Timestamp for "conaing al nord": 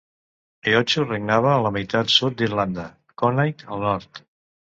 3.25-4.21